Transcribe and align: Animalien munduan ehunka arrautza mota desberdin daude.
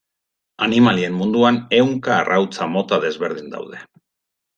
Animalien 0.67 1.11
munduan 1.17 1.59
ehunka 1.79 2.15
arrautza 2.15 2.67
mota 2.77 2.99
desberdin 3.05 3.53
daude. 3.57 3.83